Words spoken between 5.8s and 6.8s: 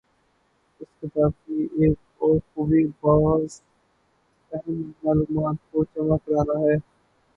جمع کرنا ہے۔